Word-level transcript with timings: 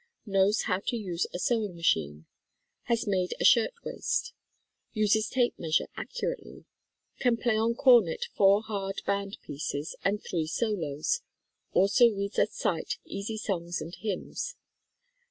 Knows 0.25 0.63
how 0.63 0.79
to 0.87 0.95
use 0.97 1.27
a 1.31 1.37
sew 1.37 1.63
ing 1.63 1.75
machine. 1.75 2.25
Has 2.85 3.05
made 3.05 3.35
a 3.39 3.45
shirtwaist. 3.45 4.33
Uses 4.93 5.29
tape 5.29 5.53
measure 5.59 5.89
accurately. 5.95 6.65
Can 7.19 7.37
play 7.37 7.55
on 7.55 7.75
cornet 7.75 8.23
four 8.33 8.63
hard 8.63 9.01
band 9.05 9.37
pieces 9.43 9.95
and 10.03 10.19
three 10.19 10.47
solos, 10.47 11.21
also 11.73 12.07
reads 12.09 12.39
at 12.39 12.49
sight 12.51 12.97
easy 13.05 13.37
songs 13.37 13.79
and 13.79 13.93
hymns. 13.93 14.55